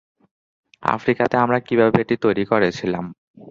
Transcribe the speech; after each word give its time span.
আফ্রিকাতে 0.93 1.35
আমরা 1.37 1.57
কীভাবে 1.59 1.97
এটি 2.03 2.15
তৈরি 2.23 2.43
করেছিলাম। 2.51 3.05